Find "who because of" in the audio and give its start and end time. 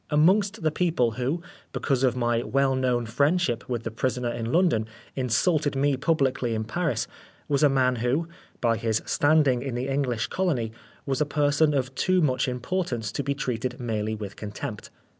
1.11-2.15